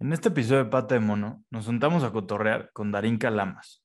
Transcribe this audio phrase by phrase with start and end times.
[0.00, 3.82] En este episodio de Pata de Mono nos juntamos a cotorrear con Darinka Lamas.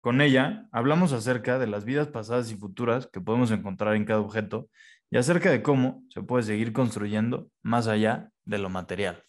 [0.00, 4.18] Con ella hablamos acerca de las vidas pasadas y futuras que podemos encontrar en cada
[4.18, 4.68] objeto
[5.10, 9.22] y acerca de cómo se puede seguir construyendo más allá de lo material.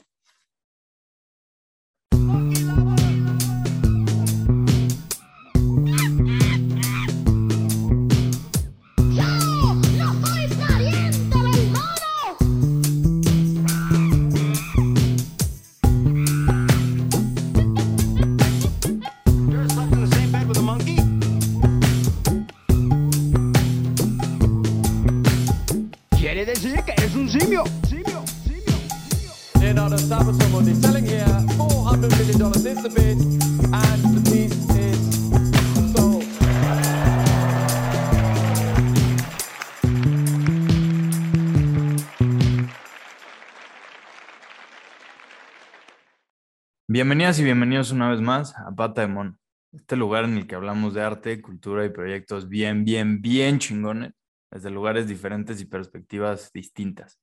[47.05, 49.37] Bienvenidas y bienvenidos una vez más a Pata de Mono,
[49.71, 54.13] este lugar en el que hablamos de arte, cultura y proyectos bien, bien, bien chingones,
[54.49, 57.21] desde lugares diferentes y perspectivas distintas.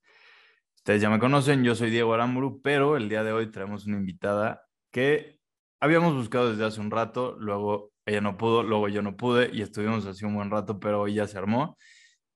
[0.77, 3.97] Ustedes ya me conocen, yo soy Diego Aramburu, pero el día de hoy traemos una
[3.97, 4.63] invitada
[4.93, 5.41] que
[5.81, 9.63] habíamos buscado desde hace un rato, luego ella no pudo, luego yo no pude y
[9.63, 11.77] estuvimos así un buen rato, pero hoy ya se armó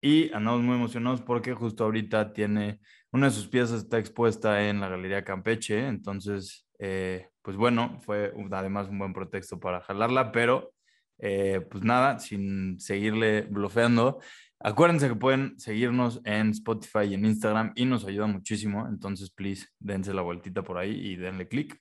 [0.00, 2.80] y andamos muy emocionados porque justo ahorita tiene
[3.12, 8.32] una de sus piezas está expuesta en la Galería Campeche, entonces eh, pues bueno, fue
[8.50, 10.72] además un buen pretexto para jalarla, pero
[11.18, 14.20] eh, pues nada, sin seguirle blofeando.
[14.58, 18.86] Acuérdense que pueden seguirnos en Spotify y en Instagram y nos ayuda muchísimo.
[18.88, 21.80] Entonces, please, dense la vueltita por ahí y denle click.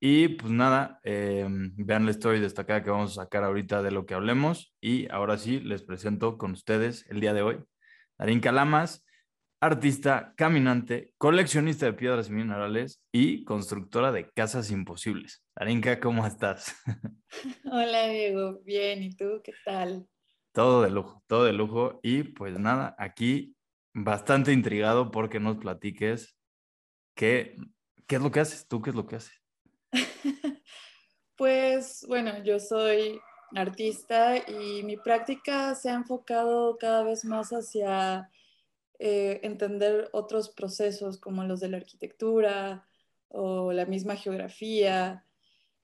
[0.00, 4.06] Y pues nada, eh, vean la story destacada que vamos a sacar ahorita de lo
[4.06, 4.74] que hablemos.
[4.80, 7.64] Y ahora sí, les presento con ustedes el día de hoy.
[8.18, 9.05] Darín Calamas,
[9.60, 15.44] artista, caminante, coleccionista de piedras y minerales y constructora de casas imposibles.
[15.54, 16.76] Arinka, ¿cómo estás?
[17.64, 20.06] Hola Diego, bien, ¿y tú qué tal?
[20.52, 22.00] Todo de lujo, todo de lujo.
[22.02, 23.56] Y pues nada, aquí
[23.94, 26.36] bastante intrigado porque nos platiques
[27.14, 27.56] qué,
[28.06, 29.42] qué es lo que haces, tú qué es lo que haces.
[31.36, 33.18] pues bueno, yo soy
[33.54, 38.28] artista y mi práctica se ha enfocado cada vez más hacia
[38.98, 42.86] eh, entender otros procesos como los de la arquitectura
[43.28, 45.26] o la misma geografía,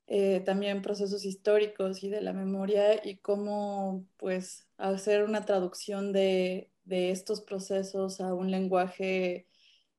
[0.07, 6.71] eh, también procesos históricos y de la memoria y cómo pues hacer una traducción de,
[6.85, 9.47] estos procesos a un lenguaje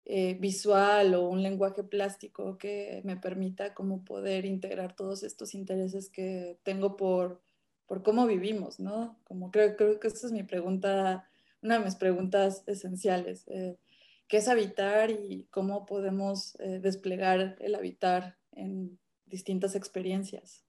[0.06, 6.09] eh, visual o un lenguaje plástico que me permita como poder integrar todos estos intereses
[6.09, 7.41] que tengo por,
[7.88, 9.18] por cómo vivimos, ¿no?
[9.24, 11.28] Como creo, creo que esa es mi pregunta
[11.63, 13.47] una de mis preguntas esenciales.
[13.47, 13.78] Eh,
[14.28, 20.66] ¿Qué es habitar y cómo podemos eh, desplegar el habitar en distintas experiencias?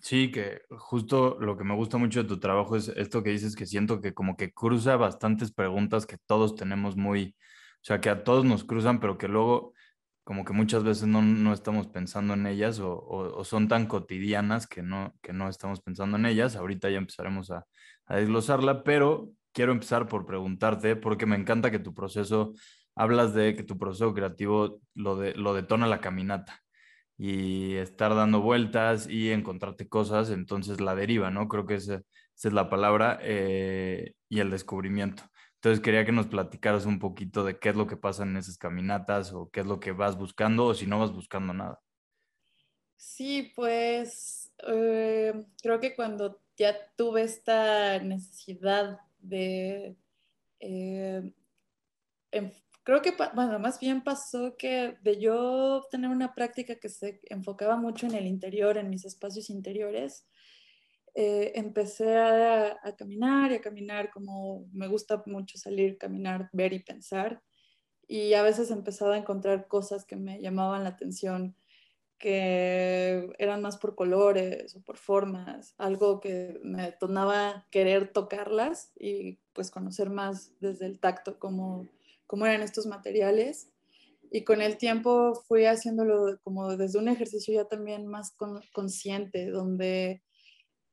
[0.00, 3.56] Sí, que justo lo que me gusta mucho de tu trabajo es esto que dices
[3.56, 7.34] que siento que como que cruza bastantes preguntas que todos tenemos muy,
[7.76, 9.74] o sea, que a todos nos cruzan, pero que luego
[10.22, 14.82] como que muchas veces no, no estamos pensando en ellas o, son tan cotidianas que
[14.82, 16.54] no, que no estamos pensando en ellas.
[16.54, 17.66] Ahorita ya empezaremos a,
[18.04, 22.52] a desglosarla, pero quiero empezar por preguntarte, porque me encanta que tu proceso,
[22.94, 26.62] hablas de que tu proceso creativo lo, de, lo detona la caminata
[27.16, 31.48] y estar dando vueltas y encontrarte cosas, entonces la deriva, ¿no?
[31.48, 32.02] Creo que esa,
[32.36, 35.24] es la palabra eh, y el descubrimiento.
[35.56, 38.56] Entonces quería que nos platicaras un poquito de qué es lo que pasa en esas
[38.56, 41.80] caminatas o qué es lo que vas buscando o si no vas buscando nada.
[42.96, 49.96] Sí, pues eh, creo que cuando ya tuve esta necesidad de...
[50.60, 51.32] Eh,
[52.84, 57.76] creo que, bueno, más bien pasó que de yo tener una práctica que se enfocaba
[57.76, 60.26] mucho en el interior, en mis espacios interiores,
[61.14, 66.78] eh, empecé a, caminar y a caminar como me gusta mucho salir, caminar, ver y
[66.78, 67.42] pensar.
[68.06, 71.56] Y a veces empezaba a encontrar cosas que me llamaban la atención
[72.18, 79.38] que eran más por colores o por formas, algo que me detonaba querer tocarlas y
[79.52, 81.88] pues conocer más desde el tacto cómo,
[82.26, 83.70] cómo eran estos materiales.
[84.30, 88.36] Y con el tiempo fui haciéndolo como desde un ejercicio ya también más
[88.72, 90.22] consciente, donde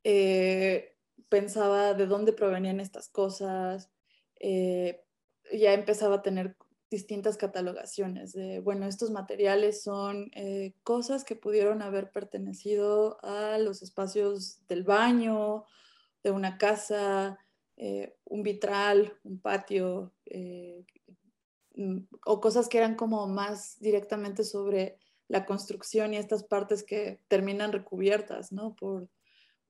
[0.04, 0.96] eh,
[1.28, 3.90] pensaba de dónde provenían estas cosas,
[4.40, 5.04] eh,
[5.52, 6.56] ya empezaba a tener
[6.96, 13.82] distintas catalogaciones de, bueno, estos materiales son eh, cosas que pudieron haber pertenecido a los
[13.82, 15.66] espacios del baño,
[16.24, 17.38] de una casa,
[17.76, 20.86] eh, un vitral, un patio, eh,
[21.76, 24.98] mm, o cosas que eran como más directamente sobre
[25.28, 28.74] la construcción y estas partes que terminan recubiertas, ¿no?
[28.74, 29.10] Por,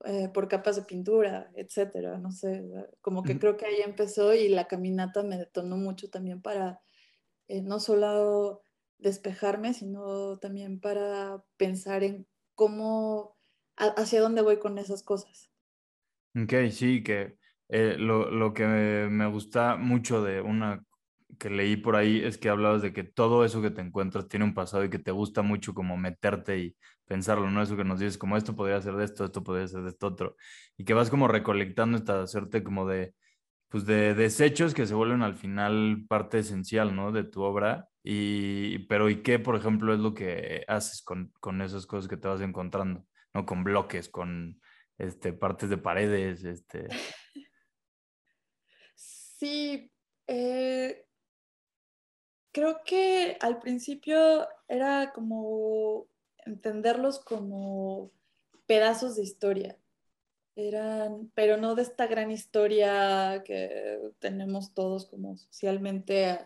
[0.04, 2.64] eh, por capas de pintura, etcétera, no sé,
[3.02, 6.82] como que creo que ahí empezó y la caminata me detonó mucho también para
[7.48, 8.64] eh, no solo
[8.98, 13.38] despejarme, sino también para pensar en cómo,
[13.76, 15.52] hacia dónde voy con esas cosas.
[16.36, 17.38] Ok, sí, que
[17.70, 20.84] eh, lo, lo, que me gusta mucho de una
[21.40, 24.46] que leí por ahí es que hablabas de que todo eso que te encuentras tiene
[24.46, 26.76] un pasado y que te gusta mucho como meterte y
[27.06, 27.62] pensarlo, ¿no?
[27.62, 30.08] Eso que nos dices, como esto podría ser de esto, esto podría ser de esto
[30.08, 30.36] otro,
[30.78, 33.14] y que vas como recolectando esta suerte como de,
[33.76, 37.12] pues de desechos que se vuelven al final parte esencial, ¿no?
[37.12, 41.62] De tu obra, y, pero ¿y qué, por ejemplo, es lo que haces con, con
[41.62, 43.46] esas cosas que te vas encontrando, ¿no?
[43.46, 44.62] Con bloques, con
[44.98, 46.88] este, partes de paredes, este...
[48.96, 49.92] Sí,
[50.28, 51.06] eh,
[52.54, 56.08] creo que al principio era como
[56.46, 58.14] entenderlos como
[58.68, 59.78] pedazos de historia.
[60.56, 66.40] Eran, pero no de esta gran historia que tenemos todos como socialmente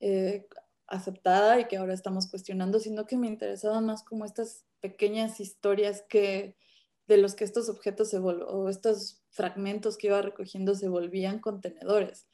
[0.00, 0.46] eh,
[0.88, 6.04] aceptada y que ahora estamos cuestionando, sino que me interesaba más como estas pequeñas historias
[6.08, 6.56] que
[7.06, 12.26] de los que estos objetos se o estos fragmentos que iba recogiendo se volvían contenedores.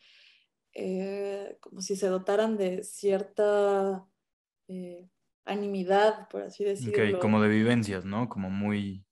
[0.72, 4.04] Eh, como si se dotaran de cierta
[4.66, 5.08] eh,
[5.44, 7.20] animidad, por así decirlo.
[7.20, 8.28] como de vivencias, ¿no?
[8.28, 9.04] Como muy...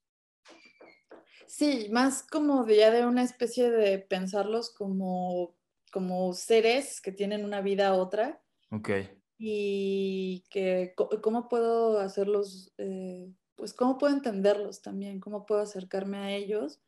[1.46, 5.56] Sí, más como de ya de una especie de pensarlos como,
[5.92, 8.42] como seres que tienen una vida otra.
[8.70, 8.90] Ok.
[9.38, 16.30] Y que cómo puedo hacerlos, eh, pues cómo puedo entenderlos también, cómo puedo acercarme a
[16.34, 16.80] ellos.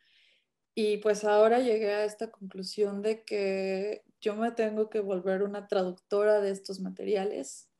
[0.75, 5.69] Y pues ahora llegué a esta conclusión de que yo me tengo que volver una
[5.69, 7.71] traductora de estos materiales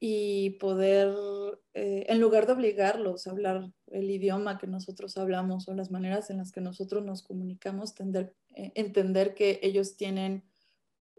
[0.00, 1.14] y poder,
[1.74, 6.30] eh, en lugar de obligarlos a hablar el idioma que nosotros hablamos o las maneras
[6.30, 10.44] en las que nosotros nos comunicamos, tender, eh, entender que ellos tienen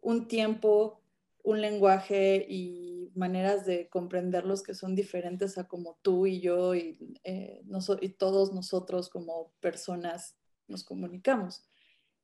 [0.01, 1.01] un tiempo,
[1.43, 6.97] un lenguaje y maneras de comprenderlos que son diferentes a como tú y yo y,
[7.23, 7.61] eh,
[8.01, 10.35] y todos nosotros como personas
[10.67, 11.63] nos comunicamos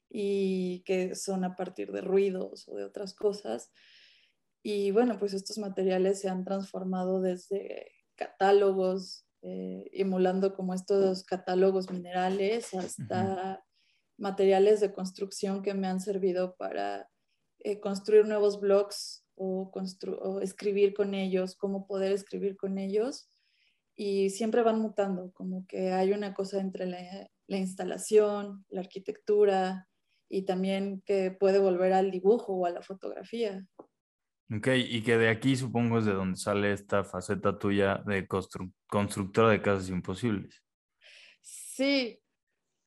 [0.09, 3.71] y que son a partir de ruidos o de otras cosas.
[4.63, 11.91] Y bueno, pues estos materiales se han transformado desde catálogos, eh, emulando como estos catálogos
[11.91, 13.63] minerales, hasta
[14.17, 17.07] materiales de construcción que me han servido para
[17.59, 23.29] eh, construir nuevos blogs o, o, escribir con ellos, cómo poder escribir con ellos.
[23.95, 26.97] Y siempre van mutando, como que hay una cosa entre la,
[27.45, 29.87] la instalación, la arquitectura,
[30.27, 33.63] y también que puede volver al dibujo o a la fotografía.
[34.55, 38.27] Ok, y que de aquí supongo es de donde sale esta faceta tuya de
[38.95, 40.63] constructora de casas imposibles.
[41.41, 42.21] Sí,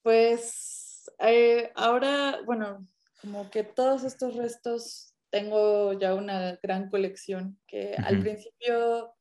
[0.03, 2.89] pues eh, ahora, bueno,
[3.21, 9.15] como que todos estos restos tengo ya una gran colección que al principio,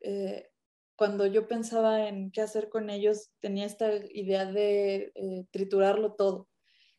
[0.00, 0.50] eh,
[0.96, 6.48] cuando yo pensaba en qué hacer con ellos, tenía esta idea de eh, triturarlo todo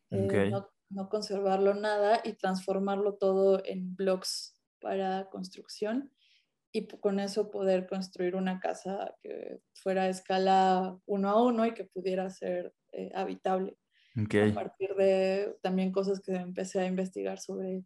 [0.10, 6.12] no, conservarlo nada y transformarlo todo en blocks para construcción
[6.72, 11.74] y con eso poder construir una casa que fuera a escala uno a uno y
[11.74, 13.78] que pudiera ser eh, habitable.
[14.16, 17.84] A partir de también cosas que empecé a investigar sobre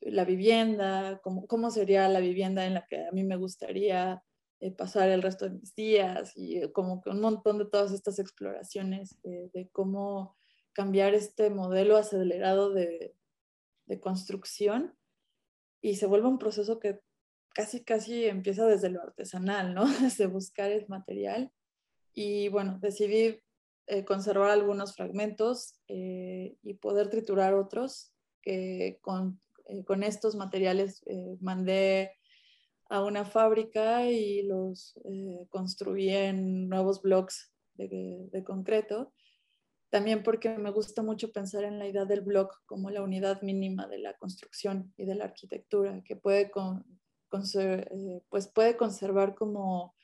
[0.00, 4.22] la vivienda, cómo, cómo sería la vivienda en la que a mí me gustaría
[4.60, 8.18] eh, pasar el resto de mis días y como que un montón de todas estas
[8.18, 10.36] exploraciones de cómo
[10.72, 13.14] cambiar este modelo acelerado de,
[13.88, 14.94] de construcción
[15.80, 17.00] y se vuelve un proceso que
[17.58, 19.84] casi, casi empieza desde lo artesanal, ¿no?
[20.00, 21.50] Desde buscar el material.
[22.14, 23.40] Y bueno, decidí
[23.88, 28.12] eh, conservar algunos fragmentos eh, y poder triturar otros
[28.42, 31.02] que con, eh, con estos materiales
[31.40, 32.12] mandé
[32.90, 34.94] a una fábrica y los
[35.50, 39.12] construí en nuevos blocks de, de concreto
[39.90, 43.86] también porque me gusta mucho pensar en la idea del blog como la unidad mínima
[43.86, 46.50] de la construcción y de la arquitectura, que puede, eh,
[48.28, 49.94] pues puede conservar como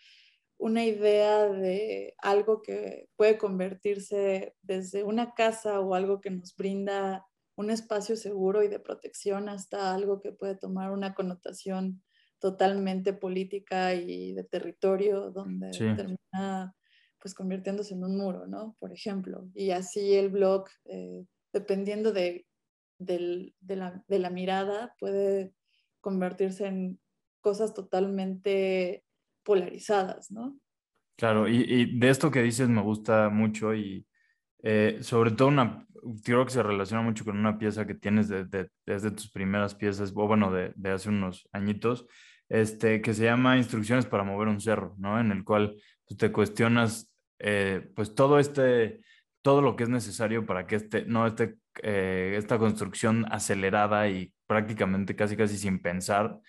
[0.59, 7.27] una idea de algo que puede convertirse desde una casa o algo que nos brinda
[7.57, 12.03] un espacio seguro y de protección hasta algo que puede tomar una connotación
[12.39, 16.75] totalmente política y de territorio, donde termina
[17.21, 18.77] pues convirtiéndose en un muro, ¿no?
[18.79, 19.49] Por ejemplo.
[19.55, 22.47] Y así el blog, eh, dependiendo de,
[22.99, 25.55] la, mirada, puede
[26.03, 27.01] convertirse en
[27.45, 29.05] cosas totalmente
[29.45, 30.57] polarizadas, ¿no?
[31.17, 34.07] Claro, y, de esto que dices me gusta mucho y
[34.63, 35.87] eh, sobre todo una,
[36.25, 40.27] creo que se relaciona mucho con una pieza que tienes desde tus primeras piezas, o
[40.27, 42.07] bueno, de, de, hace unos añitos,
[42.49, 45.21] este, que se llama Instrucciones para mover un cerro, ¿no?
[45.21, 45.77] En el cual
[46.19, 49.03] te cuestionas, eh, pues todo este,
[49.43, 54.33] todo lo que es necesario para que este, no, este, eh, esta construcción acelerada y
[54.47, 56.41] prácticamente casi casi sin pensar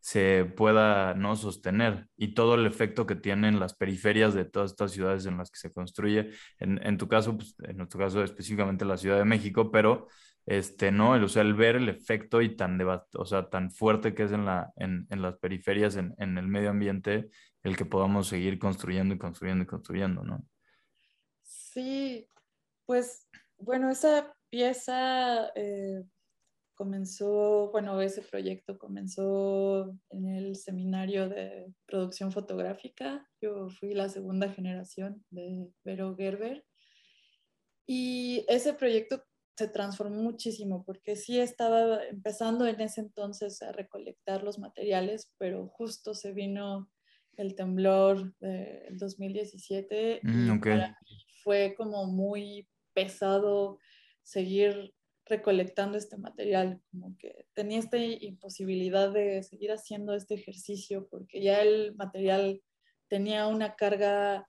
[0.00, 4.92] se pueda no sostener y todo el efecto que tienen las periferias de todas estas
[4.92, 8.84] ciudades en las que se construye, en, en tu caso, pues, en nuestro caso específicamente
[8.84, 10.08] la Ciudad de México, pero
[10.48, 11.14] este, ¿no?
[11.14, 14.32] El, o sea, el ver el efecto y tan, o sea, tan fuerte que es
[14.32, 17.28] en, la, en, en las periferias, en, en, el medio ambiente,
[17.62, 20.42] el que podamos seguir construyendo y construyendo y construyendo, ¿no?
[21.42, 22.26] Sí,
[22.86, 23.28] pues
[23.58, 26.02] bueno, esa pieza eh,
[26.78, 33.28] comenzó, bueno, ese proyecto comenzó en el seminario de producción fotográfica.
[33.42, 36.64] Yo fui la segunda generación de Vero Gerber.
[37.84, 39.24] Y ese proyecto
[39.56, 45.66] se transformó muchísimo porque sí estaba empezando en ese entonces a recolectar los materiales, pero
[45.66, 46.88] justo se vino
[47.36, 50.60] el temblor del 2017 y mm,
[51.42, 53.80] fue como muy pesado
[54.22, 54.94] seguir
[55.28, 61.62] recolectando este material, como que tenía esta imposibilidad de seguir haciendo este ejercicio porque ya
[61.62, 62.62] el material
[63.08, 64.48] tenía una carga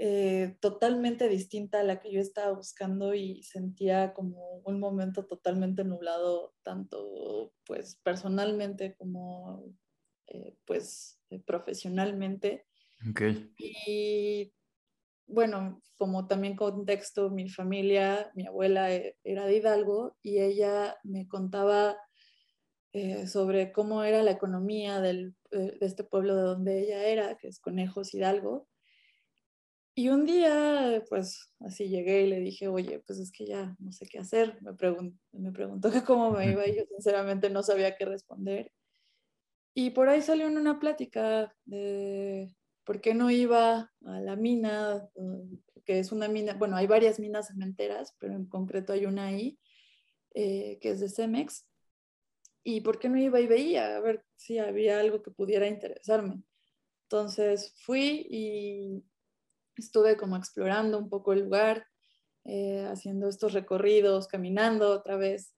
[0.00, 5.82] eh, totalmente distinta a la que yo estaba buscando y sentía como un momento totalmente
[5.82, 9.74] nublado, tanto pues personalmente como
[10.28, 12.66] eh, pues eh, profesionalmente.
[13.10, 13.52] Okay.
[13.58, 14.52] Y
[15.28, 21.96] bueno, como también contexto, mi familia, mi abuela era de Hidalgo y ella me contaba
[23.26, 27.60] sobre cómo era la economía del, de este pueblo de donde ella era, que es
[27.60, 28.68] Conejos Hidalgo.
[29.94, 33.92] Y un día, pues así llegué y le dije, oye, pues es que ya no
[33.92, 34.58] sé qué hacer.
[34.62, 34.72] Me,
[35.32, 38.72] me preguntó que cómo me iba y yo sinceramente no sabía qué responder.
[39.74, 42.54] Y por ahí salió en una plática de
[42.88, 45.06] por qué no iba a la mina,
[45.84, 49.58] que es una mina, bueno, hay varias minas cementeras, pero en concreto hay una ahí,
[50.32, 51.66] eh, que es de Cemex.
[52.64, 56.42] Y por qué no iba y veía a ver si había algo que pudiera interesarme.
[57.02, 59.04] Entonces fui y
[59.76, 61.86] estuve como explorando un poco el lugar,
[62.46, 65.52] eh, haciendo estos recorridos, caminando otra vez.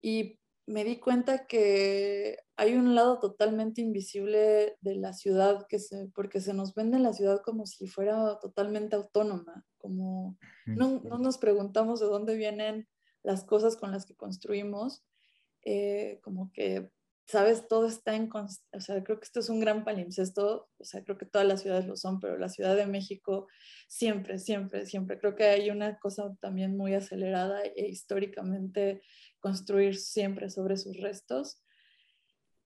[0.00, 6.08] Y me di cuenta que hay un lado totalmente invisible de la ciudad, que se,
[6.14, 11.38] porque se nos vende la ciudad como si fuera totalmente autónoma, como no, no nos
[11.38, 12.88] preguntamos de dónde vienen
[13.22, 15.04] las cosas con las que construimos,
[15.64, 16.90] eh, como que
[17.26, 21.02] sabes, todo está en, o sea, creo que esto es un gran palimpsesto, o sea,
[21.02, 23.48] creo que todas las ciudades lo son, pero la Ciudad de México
[23.88, 29.00] siempre, siempre, siempre, creo que hay una cosa también muy acelerada e históricamente
[29.44, 31.62] construir siempre sobre sus restos.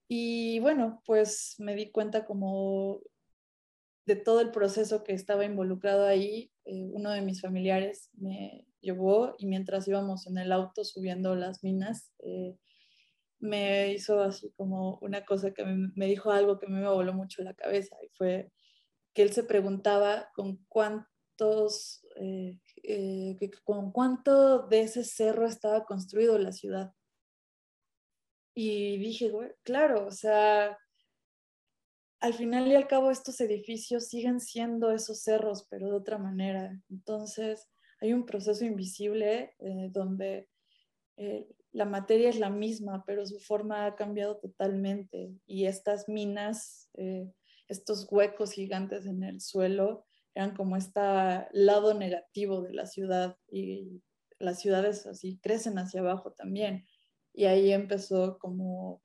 [0.07, 3.01] Y bueno, pues me di cuenta como
[4.07, 9.35] de todo el proceso que estaba involucrado ahí, eh, uno de mis familiares me llevó
[9.39, 12.57] y mientras íbamos en el auto subiendo las minas, eh,
[13.41, 17.55] me hizo así como una cosa que me, dijo algo que me voló mucho la
[17.55, 18.53] cabeza y fue
[19.15, 26.39] que él se preguntaba con cuántos, eh, eh, con cuánto de ese cerro estaba construido
[26.39, 26.93] la ciudad.
[28.55, 29.33] Y dije,
[29.63, 30.77] claro, o sea,
[32.21, 36.83] al final y al cabo estos edificios siguen siendo esos cerros, pero de otra manera.
[36.91, 37.69] Entonces,
[38.01, 40.49] hay un proceso invisible eh, donde
[41.73, 45.33] la materia es la misma, pero su forma ha cambiado totalmente.
[45.47, 47.31] Y estas minas, eh,
[47.69, 50.08] estos huecos gigantes en el suelo,
[50.39, 51.01] eran como este
[51.51, 54.05] lado negativo de la ciudad y
[54.39, 56.87] las ciudades así crecen hacia abajo también.
[57.35, 59.03] Y ahí empezó como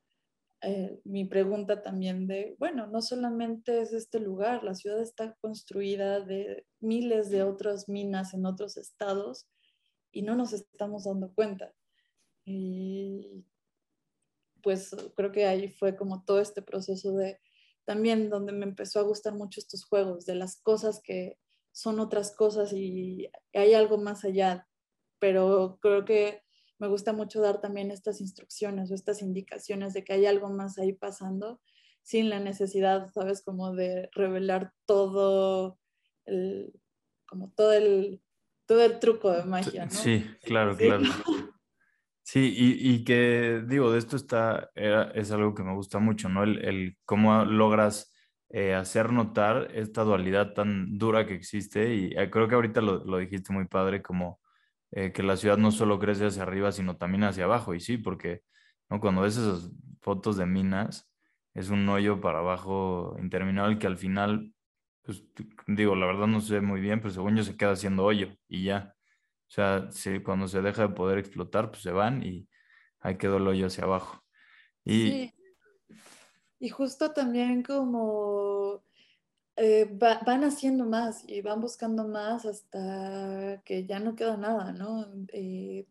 [0.62, 6.20] eh, mi pregunta también de, bueno, no solamente es este lugar, la ciudad está construida
[6.20, 9.48] de miles de otras minas en otros estados
[10.12, 11.74] y no nos estamos dando cuenta.
[12.46, 13.44] Y
[14.62, 17.40] pues creo que ahí fue como todo este proceso de
[17.86, 21.38] también donde me empezó a gustar mucho estos juegos, de las cosas que
[21.72, 24.68] son otras cosas y hay algo más allá,
[25.20, 26.44] pero creo que
[26.80, 30.78] me gusta mucho dar también estas instrucciones o estas indicaciones de que hay algo más
[30.78, 31.62] ahí pasando
[32.04, 35.80] sin la necesidad, sabes, como de revelar todo
[36.25, 36.74] el,
[37.25, 38.22] como todo el,
[38.66, 39.92] todo el truco de magia, ¿no?
[39.92, 41.04] Sí, claro, claro.
[42.34, 46.44] Sí, y, que digo, de esto está, es algo que me gusta mucho, ¿no?
[46.44, 48.12] El, cómo logras
[48.50, 53.04] eh, hacer notar esta dualidad tan dura que existe y eh, creo que ahorita lo,
[53.06, 54.40] lo dijiste muy padre como
[54.92, 57.75] eh, que la ciudad no solo crece hacia arriba, sino también hacia abajo.
[57.75, 58.42] Y sí, porque
[58.90, 59.00] ¿no?
[59.00, 59.72] cuando ves esas
[60.02, 61.12] fotos de minas,
[61.54, 64.54] es un hoyo para abajo interminable que al final,
[65.04, 65.24] pues
[65.68, 68.63] digo, la verdad no sé muy bien, pero según yo se queda haciendo hoyo y
[68.66, 68.93] ya.
[69.54, 69.88] O sea,
[70.24, 72.50] cuando se deja de poder explotar, pues se van y
[73.00, 74.24] ahí quedó el hoyo hacia abajo.
[74.84, 75.34] Y, sí.
[76.58, 78.84] y justo también como
[79.56, 85.08] eh, van haciendo más y van buscando más hasta que ya no queda nada, ¿no?
[85.32, 85.88] Eh,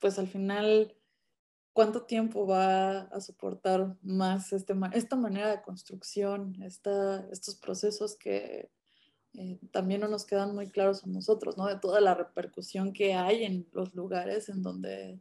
[0.00, 0.96] pues al final,
[1.72, 8.72] ¿cuánto tiempo va a soportar más este, esta manera de construcción, esta, estos procesos que
[9.36, 11.66] eh, también no nos quedan muy claros a nosotros, ¿no?
[11.66, 15.20] De toda la repercusión que hay en los lugares en donde,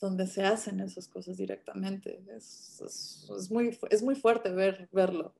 [0.00, 2.22] donde se hacen esas cosas directamente.
[2.36, 5.34] Es, es, es muy, es muy fuerte ver, verlo.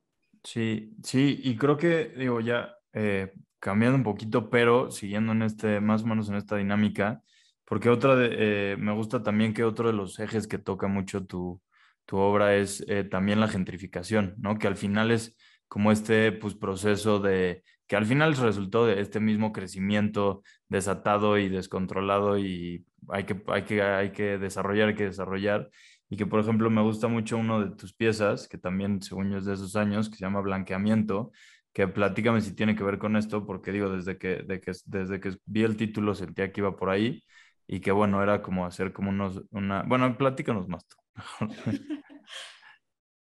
[0.44, 5.80] Sí, sí, y creo que, digo, ya eh, cambiando un poquito, pero siguiendo en este,
[5.80, 7.22] más o menos en esta dinámica,
[7.64, 11.26] porque otra de, eh, me gusta también que otro de los ejes que toca mucho
[11.26, 11.60] tu,
[12.06, 14.58] tu obra es eh, también la gentrificación, ¿no?
[14.58, 15.36] Que al final es
[15.66, 21.48] como este pues, proceso de, que al final resultó de este mismo crecimiento desatado y
[21.48, 25.70] descontrolado y hay que, hay que, hay que desarrollar, hay que desarrollar,
[26.10, 29.38] y que, por ejemplo, me gusta mucho uno de tus piezas, que también, según yo,
[29.38, 31.32] es de esos años, que se llama Blanqueamiento,
[31.72, 35.20] que platícame si tiene que ver con esto, porque digo, desde que, de que, desde
[35.20, 37.22] que vi el título sentía que iba por ahí
[37.66, 39.82] y que, bueno, era como hacer como unos, una...
[39.82, 40.96] Bueno, platícanos más tú.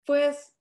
[0.04, 0.56] pues,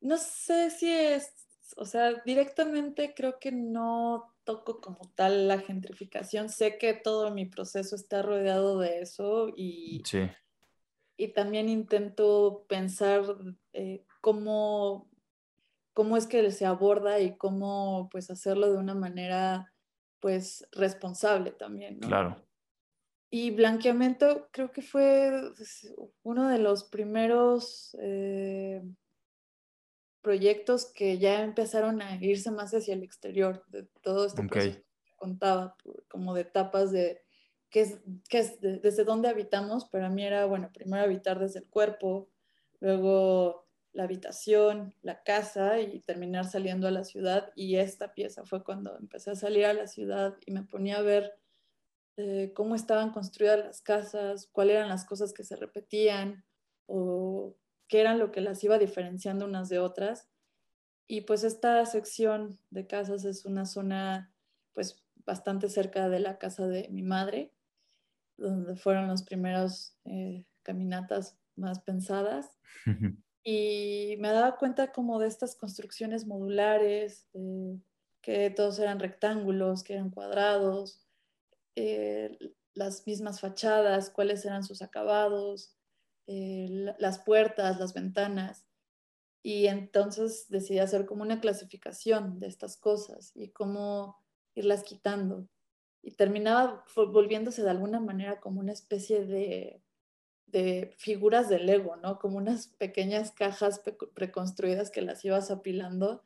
[0.00, 1.45] no sé si es,
[1.76, 6.48] o sea, directamente creo que no toco como tal la gentrificación.
[6.48, 10.02] Sé que todo mi proceso está rodeado de eso y...
[10.04, 10.28] Sí
[11.16, 13.22] y también intento pensar
[13.72, 15.08] eh, cómo,
[15.94, 19.72] cómo es que se aborda y cómo pues hacerlo de una manera
[20.20, 21.98] pues responsable también.
[22.00, 22.08] ¿no?
[22.08, 22.36] Claro.
[23.30, 28.82] Y blanqueamiento creo que fue pues, uno de los primeros eh,
[30.26, 35.14] proyectos que ya empezaron a irse más hacia el exterior de todo este proceso que
[35.14, 35.76] contaba,
[36.08, 37.22] como de etapas de
[37.70, 41.68] que es, que es desde dónde habitamos, para mí era, bueno, primero habitar desde el
[41.68, 42.28] cuerpo,
[42.80, 47.52] luego la habitación, la casa y terminar saliendo a la ciudad.
[47.54, 51.02] Y esta pieza fue cuando empecé a salir a la ciudad y me ponía a
[51.02, 51.38] ver
[52.16, 56.44] eh, cómo estaban construidas las casas, cuáles eran las cosas que se repetían
[56.86, 57.54] o
[57.88, 60.28] qué eran lo que las iba diferenciando unas de otras.
[61.06, 64.32] Y pues esta sección de casas es una zona
[64.72, 67.52] pues bastante cerca de la casa de mi madre
[68.36, 72.58] donde fueron las primeras eh, caminatas más pensadas.
[73.44, 77.78] y me daba cuenta como de estas construcciones modulares, eh,
[78.20, 81.06] que todos eran rectángulos, que eran cuadrados,
[81.76, 82.36] eh,
[82.74, 85.75] las mismas fachadas, cuáles eran sus acabados,
[86.26, 88.66] las puertas, las ventanas.
[89.42, 94.18] Y entonces decidí hacer como una clasificación de estas cosas y cómo
[94.54, 95.48] irlas quitando
[96.02, 99.82] y terminaba volviéndose de alguna manera como una especie de,
[100.46, 102.18] de figuras de Lego, ¿no?
[102.18, 103.82] Como unas pequeñas cajas
[104.14, 106.22] preconstruidas que las ibas apilando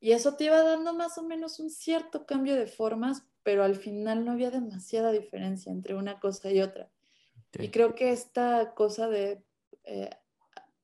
[0.00, 3.76] y eso te iba dando más o menos un cierto cambio de formas, pero al
[3.76, 6.90] final no había demasiada diferencia entre una cosa y otra.
[7.54, 9.42] Y creo que esta cosa de
[9.84, 10.10] eh,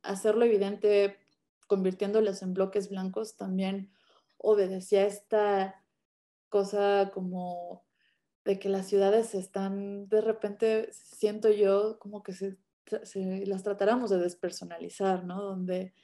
[0.03, 1.19] hacerlo evidente
[1.67, 3.91] convirtiéndolos en bloques blancos también
[4.39, 5.83] obedecía esta
[6.49, 7.85] cosa como
[8.45, 12.57] de que las ciudades están, de repente, siento yo como que se,
[13.47, 15.41] las tratáramos de despersonalizar, ¿no?
[15.43, 15.95] Donde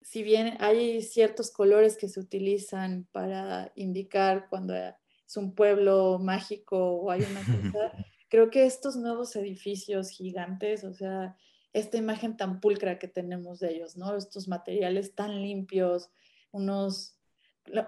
[0.00, 6.78] si bien hay ciertos colores que se utilizan para indicar cuando es un pueblo mágico
[6.78, 7.40] o hay una
[7.72, 7.92] cosa,
[8.30, 11.36] creo que estos nuevos edificios gigantes, o sea,
[11.72, 14.16] esta imagen tan pulcra que tenemos de ellos, ¿no?
[14.16, 16.10] Estos materiales tan limpios,
[16.52, 17.16] unos,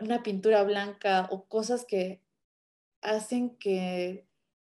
[0.00, 2.20] una pintura blanca o cosas que
[3.00, 4.26] hacen que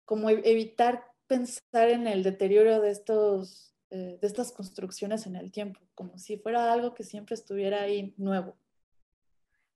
[0.06, 5.52] como e-, evitar pensar en el deterioro de, estos, eh, de estas construcciones en el
[5.52, 8.58] tiempo, como si fuera algo que siempre estuviera ahí nuevo.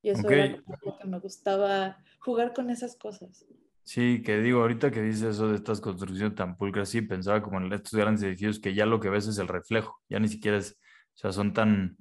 [0.02, 0.48] Y eso era
[0.84, 3.46] lo que me gustaba, jugar con esas cosas.
[3.84, 7.60] Sí, que digo, ahorita que dices eso de estas construcciones tan pulcras, sí, pensaba como
[7.60, 10.56] en estos grandes edificios que ya lo que ves es el reflejo, ya ni siquiera
[10.56, 11.98] es, o sea, son tan,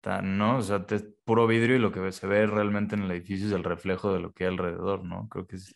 [0.00, 0.56] tan, ¿no?
[0.58, 3.52] O sea, es puro vidrio y lo que se ve realmente en el edificio es
[3.52, 5.28] el reflejo de lo que hay alrededor, ¿no?
[5.28, 5.74] Creo que es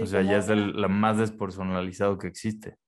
[0.00, 2.78] o sea, ya es el, la más despersonalizado que existe.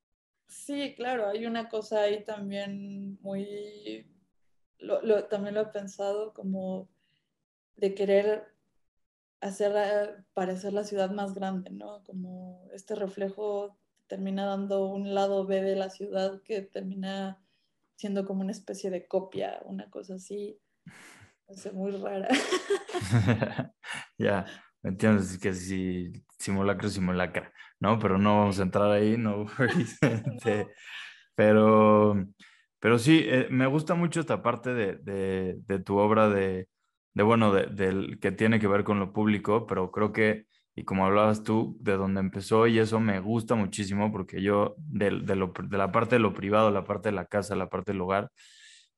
[0.47, 4.07] Sí, claro, hay una cosa ahí también muy
[4.79, 6.89] lo, también lo he pensado como
[7.77, 8.54] de querer
[9.45, 12.03] hacer parecer la ciudad más grande, ¿no?
[12.05, 17.43] Como este reflejo termina dando un lado B de la ciudad que termina
[17.97, 20.59] siendo como una especie de copia, una cosa así.
[21.47, 22.29] Es muy rara.
[24.19, 24.47] ya,
[24.83, 27.99] entiendo que si simulacro, simulacra, ¿no?
[27.99, 29.45] Pero no vamos a entrar ahí, no.
[30.01, 30.69] Este,
[31.35, 32.15] pero,
[32.81, 36.69] pero sí, eh, me gusta mucho esta parte de, de, tu obra de,
[37.15, 41.07] de bueno, del que tiene que ver con lo público, pero creo que, y como
[41.07, 45.53] hablabas tú, de donde empezó, y eso me gusta muchísimo, porque yo, de, de, lo,
[45.57, 48.31] de la parte de lo privado, la parte de la casa, la parte del hogar,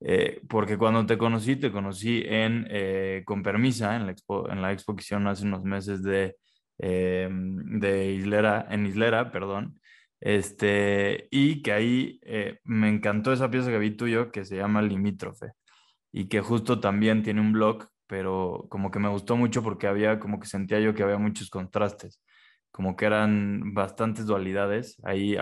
[0.01, 4.61] eh, porque cuando te conocí, te conocí en eh, Con Permisa, en la, expo, en
[4.63, 6.37] la exposición hace unos meses de,
[6.79, 9.81] eh, de Islera, en Islera, perdón,
[10.21, 12.21] este, y que ahí
[12.65, 15.53] me encantó esa pieza que vi tuyo que se llama Limítrofe
[16.13, 20.19] y que justo también tiene un blog, pero como que me gustó mucho porque había,
[20.19, 22.21] como que sentía yo que había muchos contrastes,
[22.71, 25.37] como que eran bastantes dualidades ahí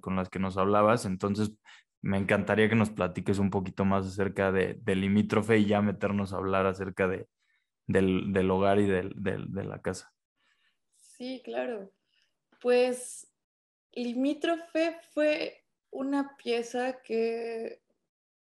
[0.00, 1.52] con las que nos hablabas, entonces
[2.00, 6.38] me encantaría que nos platiques un poquito más acerca de, limítrofe y ya meternos a
[6.38, 7.28] hablar acerca de,
[7.86, 10.12] del, hogar y de la casa.
[10.96, 11.92] Sí, claro.
[12.60, 13.30] Pues
[13.92, 17.80] limítrofe fue una pieza que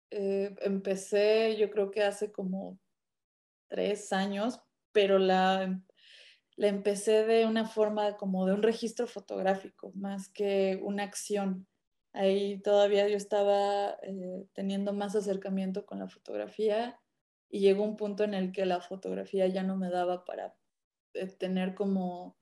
[0.09, 2.79] eh, empecé yo creo que hace como
[3.75, 4.61] tres años,
[4.93, 5.81] pero la,
[6.55, 11.67] la empecé de una forma como de un registro fotográfico, más que una acción
[12.15, 16.97] Ahí todavía yo estaba eh, teniendo más acercamiento con la fotografía
[17.49, 20.55] y llegó un punto en el que la fotografía ya no me daba para
[21.13, 22.37] eh, tener como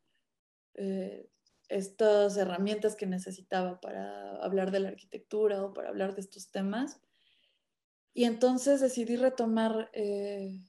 [0.75, 1.27] eh,
[1.69, 7.01] estas herramientas que necesitaba para hablar de la arquitectura o para hablar de estos temas.
[8.13, 9.89] Y entonces decidí retomar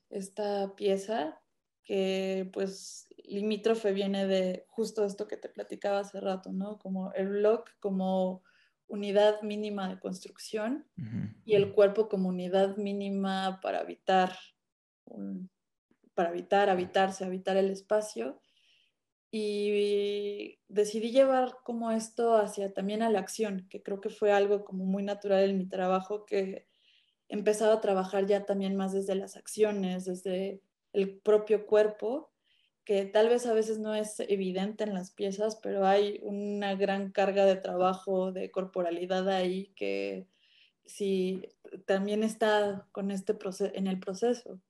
[0.09, 1.41] esta pieza
[1.85, 6.79] que pues limítrofe viene de justo esto que te platicaba hace rato, ¿no?
[6.79, 8.43] Como el blog, como
[8.87, 10.87] unidad mínima de construcción
[11.45, 14.37] y el cuerpo como unidad mínima para habitar,
[16.15, 18.41] para habitar, habitarse, habitar el espacio.
[19.31, 24.65] Y decidí llevar como esto hacia también a la acción, que creo que fue algo
[24.65, 26.69] como muy natural en mi trabajo, que
[27.35, 30.61] empezado a trabajar ya también más desde las acciones, desde
[30.93, 32.31] el propio cuerpo
[32.85, 37.11] que tal vez a veces no es evidente en las piezas, pero hay una gran
[37.13, 40.29] carga de trabajo, de corporalidad ahí que
[40.85, 41.49] sí
[41.87, 43.37] también está con este
[43.73, 44.61] en el proceso.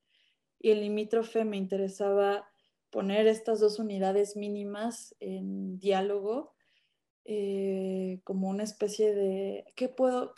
[0.60, 2.48] Y el limítrofe me interesaba
[2.90, 6.54] poner estas dos unidades mínimas en diálogo
[7.24, 10.34] eh, como una especie de ¿qué puedo,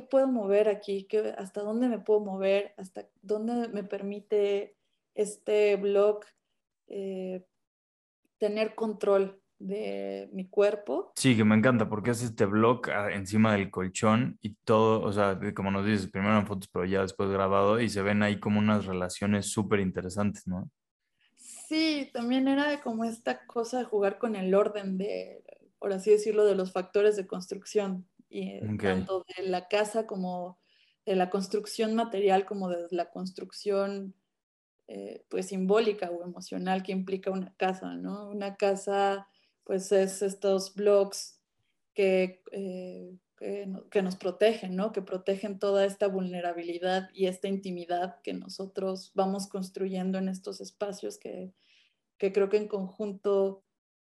[0.00, 1.04] puedo mover aquí?
[1.04, 2.74] ¿Qué, ¿Hasta dónde me puedo mover?
[2.76, 4.76] ¿Hasta dónde me permite
[5.14, 6.24] este blog
[6.88, 7.44] eh,
[8.38, 11.12] tener control de mi cuerpo.
[11.16, 15.12] Sí, que me encanta porque es este blog ah, encima del colchón y todo, o
[15.12, 18.40] sea, como nos dices, primero en fotos, pero ya después grabado y se ven ahí
[18.40, 20.68] como unas relaciones súper interesantes, ¿no?
[21.36, 25.44] Sí, también era como esta cosa de jugar con el orden de,
[25.78, 30.58] por así decirlo, de los factores de construcción, y eh, tanto de la casa como
[31.04, 34.14] de la construcción material como de la construcción
[34.88, 38.30] eh, pues simbólica o emocional que implica una casa, ¿no?
[38.30, 39.28] Una casa
[39.64, 41.40] pues es estos blogs
[41.94, 43.18] que, eh,
[43.90, 44.92] que, nos protegen, ¿no?
[44.92, 51.18] Que protegen toda esta vulnerabilidad y esta intimidad que nosotros vamos construyendo en estos espacios
[51.18, 51.52] que,
[52.16, 53.62] que creo que en conjunto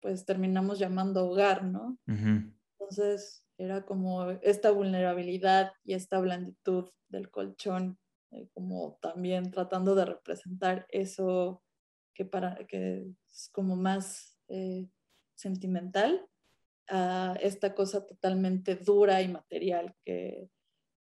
[0.01, 1.97] pues terminamos llamando hogar, ¿no?
[2.07, 7.97] Entonces era como esta vulnerabilidad y esta blanditud del colchón
[8.31, 11.63] eh, como también tratando de representar eso
[12.13, 14.87] que, para, que es como más eh,
[15.35, 16.25] sentimental
[16.89, 20.49] a esta cosa totalmente dura y material que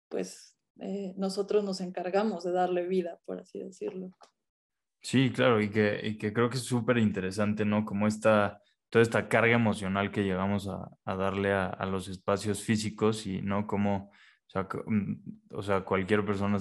[0.09, 4.11] pues eh, nosotros nos encargamos de darle vida, por así decirlo.
[5.01, 7.85] Sí, claro, y que, y que creo que es súper interesante, ¿no?
[7.85, 13.27] Como esta, toda esta carga emocional que llegamos a, a darle a, los espacios físicos
[13.27, 13.67] y, ¿no?
[13.67, 14.11] Como
[14.47, 15.15] o sea, mm,
[15.53, 16.59] o sea cualquier persona,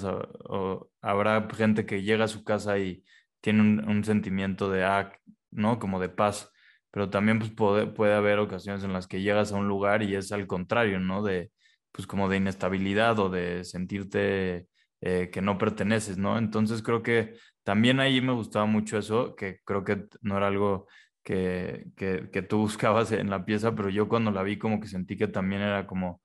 [0.50, 3.04] o habrá gente que llega a su casa y
[3.42, 5.12] tiene un, sentimiento de, ah,
[5.52, 5.80] ¿no?
[5.80, 6.52] Como de paz,
[6.92, 10.16] pero también pues puede, puede haber ocasiones en las que llegas a un lugar y
[10.16, 11.24] es al contrario, ¿no?
[11.24, 11.52] De,
[11.92, 14.68] pues como de inestabilidad o de sentirte
[15.02, 16.38] eh, que no perteneces, ¿no?
[16.38, 20.88] Entonces creo que también ahí me gustaba mucho eso, que creo que no era algo
[21.26, 24.88] que, que, que, tú buscabas en la pieza, pero yo cuando la vi como que
[24.88, 26.22] sentí que también era como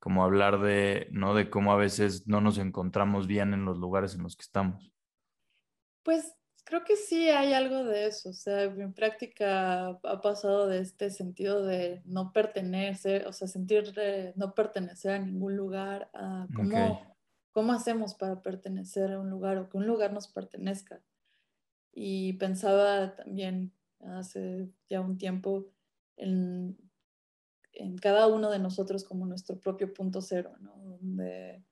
[0.00, 1.34] como hablar de, ¿no?
[1.34, 4.90] De cómo a veces no nos encontramos bien en los lugares en los que estamos.
[6.02, 6.34] Pues
[6.64, 8.30] creo que sí hay algo de eso.
[8.30, 13.92] O sea, en práctica ha pasado de este sentido de no pertenecer, o sea, sentir
[13.92, 17.16] de no pertenecer a ningún lugar, a cómo,
[17.52, 21.02] cómo hacemos para pertenecer a un lugar o que un lugar nos pertenezca.
[21.92, 25.66] Y pensaba también hace ya un tiempo
[26.16, 26.76] en,
[27.72, 30.76] en cada uno de nosotros como nuestro propio punto cero, ¿no?
[30.76, 31.64] Donde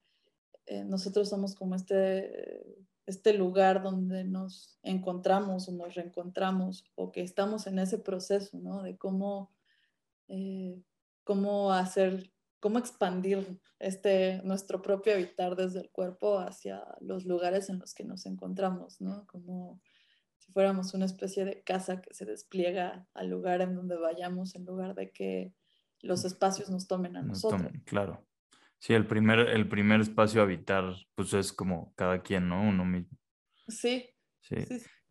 [0.66, 7.22] eh, nosotros somos como este, este lugar donde nos encontramos o nos reencontramos o que
[7.22, 8.82] estamos en ese proceso, ¿no?
[8.82, 9.50] De cómo,
[10.28, 10.82] eh,
[11.24, 17.78] cómo hacer, cómo expandir este, nuestro propio habitar desde el cuerpo hacia los lugares en
[17.78, 19.26] los que nos encontramos, ¿no?
[19.26, 19.80] Como
[20.48, 24.64] si fuéramos una especie de casa que se despliega al lugar en donde vayamos en
[24.64, 25.52] lugar de que
[26.00, 27.70] los espacios nos tomen a nosotros.
[27.84, 28.24] claro.
[28.80, 32.62] Sí, el primer, el primer espacio a habitar, pues es como cada quien, ¿no?
[32.62, 33.18] Uno mismo.
[33.66, 34.08] Sí.
[34.40, 34.54] Sí.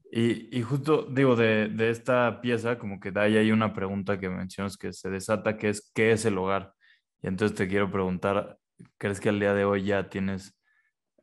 [0.10, 4.30] Y, y, justo digo, de, de, esta pieza, como que ahí hay una pregunta que
[4.30, 6.74] mencionas que se desata, que es, ¿qué es el hogar?
[7.22, 8.58] Y entonces te quiero preguntar,
[8.98, 10.58] ¿crees que al día de hoy ya tienes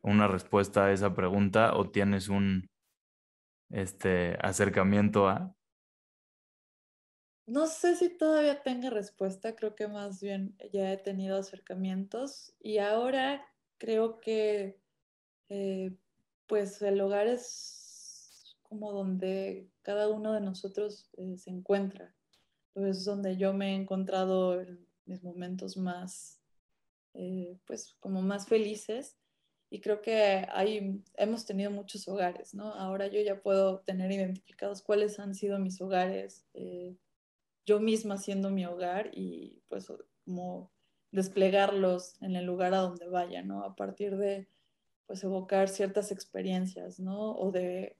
[0.03, 2.69] una respuesta a esa pregunta o tienes un
[3.69, 5.55] este, acercamiento a?
[7.47, 12.79] No sé si todavía tenga respuesta, creo que más bien ya he tenido acercamientos y
[12.79, 13.45] ahora
[13.77, 14.81] creo que
[15.49, 15.95] eh,
[16.47, 22.15] pues el hogar es como donde cada uno de nosotros eh, se encuentra,
[22.73, 26.41] pues es donde yo me he encontrado en mis momentos más,
[27.13, 29.19] eh, pues como más felices
[29.69, 32.73] y creo que hay, hemos tenido muchos hogares, ¿no?
[32.73, 36.45] Ahora yo ya puedo tener identificados cuáles han sido mis hogares
[37.65, 39.91] yo misma siendo mi hogar y pues
[40.23, 40.71] como
[41.11, 43.63] desplegarlos en el lugar a donde vaya, ¿no?
[43.63, 44.47] A partir de
[45.07, 47.31] pues evocar ciertas experiencias, ¿no?
[47.31, 47.97] O de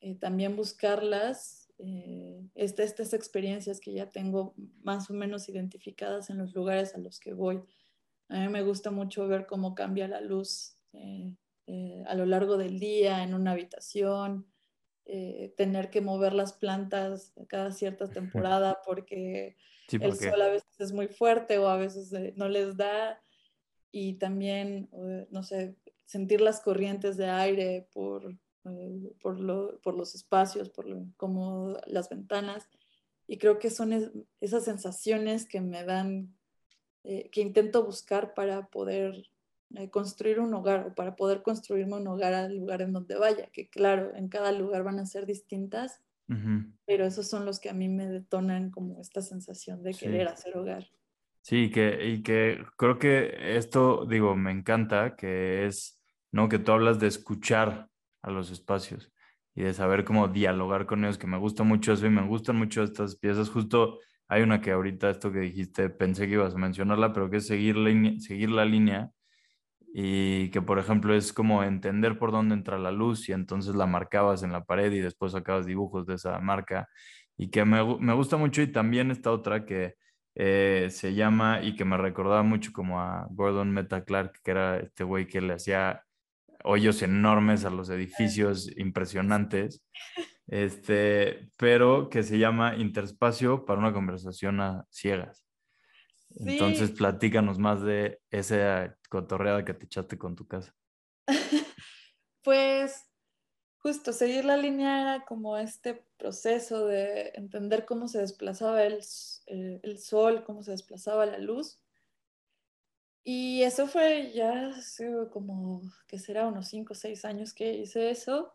[0.00, 6.38] eh, también buscarlas, eh, este, estas experiencias que ya tengo más o menos identificadas en
[6.38, 7.62] los lugares a los que voy.
[8.28, 12.80] A mí me gusta mucho ver cómo cambia la luz eh, a lo largo del
[12.80, 14.46] día en una habitación,
[15.04, 19.56] eh, tener que mover las plantas cada cierta temporada porque
[19.92, 23.22] el sol a veces es muy fuerte o a veces eh, no les da.
[23.92, 24.88] Y también,
[25.30, 25.74] no sé,
[26.04, 28.36] sentir las corrientes de aire por,
[29.20, 32.68] por, los espacios, por como las ventanas.
[33.26, 36.36] Y creo que son esas sensaciones que me dan,
[37.02, 39.24] que intento buscar para poder
[39.90, 43.68] construir un hogar o para poder construirme un hogar al lugar en donde vaya, que
[43.68, 46.00] claro, en cada lugar van a ser distintas,
[46.86, 50.56] pero esos son los que a mí me detonan como esta sensación de querer hacer
[50.56, 50.86] hogar.
[51.42, 56.48] Sí, que, y que creo que esto, digo, me encanta, que es, ¿no?
[56.48, 57.88] Que tú hablas de escuchar
[58.22, 59.10] a los espacios
[59.54, 62.56] y de saber cómo dialogar con ellos, que me gusta mucho eso y me gustan
[62.56, 63.48] mucho estas piezas.
[63.48, 67.38] Justo hay una que ahorita esto que dijiste, pensé que ibas a mencionarla, pero que
[67.38, 67.76] es seguir
[68.20, 69.10] seguir la línea
[69.92, 73.86] y que por ejemplo es como entender por dónde entra la luz y entonces la
[73.86, 76.88] marcabas en la pared y después sacabas dibujos de esa marca
[77.36, 79.94] y que me, me gusta mucho y también esta otra que
[80.36, 84.78] eh, se llama y que me recordaba mucho como a Gordon Meta Clark que era
[84.78, 86.04] este güey que le hacía
[86.64, 89.84] hoyos enormes a los edificios impresionantes
[90.46, 95.49] este pero que se llama Interespacio para una conversación a ciegas
[96.36, 100.74] entonces, platícanos más de esa cotorreada que te echaste con tu casa.
[102.42, 103.10] pues
[103.78, 109.00] justo seguir la línea era como este proceso de entender cómo se desplazaba el,
[109.46, 111.80] eh, el, sol, cómo se desplazaba la luz.
[113.24, 114.72] Y eso fue ya
[115.32, 118.54] como, que será unos 5 o 6 años que hice eso.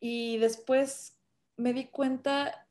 [0.00, 1.18] Y después
[1.56, 2.66] me di cuenta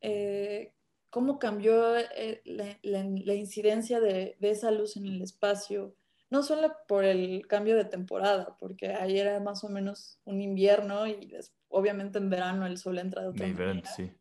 [0.00, 0.75] eh,
[1.16, 5.96] cómo cambió eh, la, incidencia de, esa luz en el espacio,
[6.28, 11.06] no solo por el cambio de temporada, porque ahí era más o menos un invierno
[11.06, 11.34] y
[11.68, 13.82] obviamente en verano el sol entra de otra manera.
[13.86, 14.12] Sí.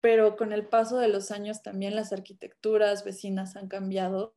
[0.00, 4.32] Pero con el paso de los años también las arquitecturas vecinas han cambiado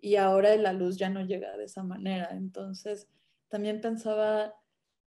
[0.00, 2.30] y ahora la luz ya no llega de esa manera.
[2.32, 3.06] Entonces,
[3.46, 4.56] también pensaba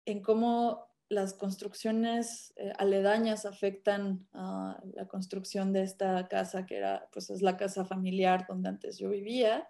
[0.04, 7.10] en cómo las construcciones eh, aledañas afectan a la construcción de esta casa, que era,
[7.12, 9.68] pues es la casa familiar donde antes yo vivía,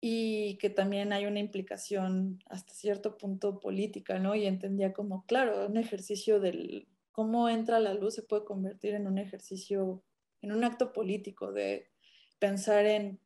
[0.00, 4.34] y que también hay una implicación hasta cierto punto política, ¿no?
[4.34, 9.06] Y entendía como, claro, un ejercicio del cómo entra la luz se puede convertir en
[9.06, 10.02] un ejercicio,
[10.42, 11.90] en un acto político de
[12.38, 13.20] pensar en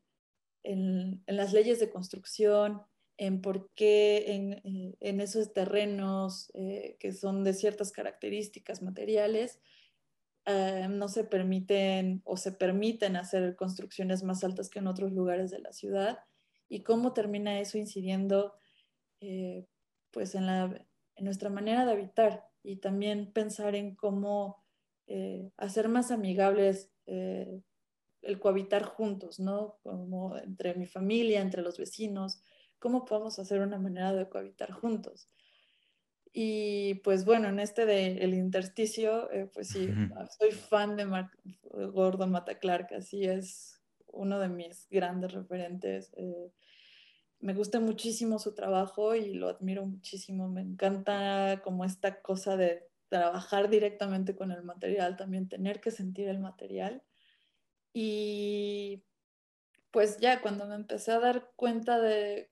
[0.64, 2.82] en, las leyes de construcción,
[3.16, 9.61] en por qué en, eh, en esos terrenos eh, que son de ciertas características materiales
[10.46, 15.50] eh, no se permiten o se permiten hacer construcciones más altas que en otros lugares
[15.50, 16.18] de la ciudad
[16.68, 18.55] y cómo termina eso incidiendo
[20.11, 24.62] pues en, la, en nuestra manera de habitar y también pensar en cómo
[25.57, 29.79] hacer más amigables el cohabitar juntos, ¿no?
[29.83, 32.42] Como entre mi familia, entre los vecinos,
[32.84, 35.30] cómo podemos hacer una manera de cohabitar juntos.
[36.34, 39.88] Y pues bueno, en este de el intersticio, eh, pues sí,
[40.38, 41.06] soy fan de
[41.92, 46.12] Gordo Mata Clark, así es uno de mis grandes referentes.
[46.18, 46.52] Eh,
[47.40, 50.46] me gusta muchísimo su trabajo y lo admiro muchísimo.
[50.50, 56.28] Me encanta como esta cosa de trabajar directamente con el material, también tener que sentir
[56.28, 57.02] el material.
[57.94, 59.04] Y
[59.90, 62.50] pues ya cuando me empecé a dar cuenta de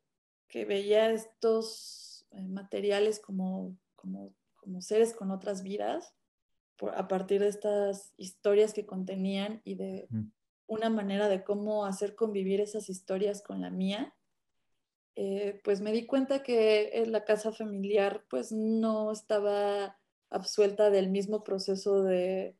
[0.52, 6.14] que veía estos eh, materiales como, como, como, seres con otras vidas,
[6.76, 10.08] por, a partir de estas historias que contenían y de
[10.66, 14.14] una manera de cómo hacer convivir esas historias con la mía,
[15.16, 21.44] eh, pues me di cuenta que la casa familiar pues no estaba absuelta del mismo
[21.44, 22.56] proceso de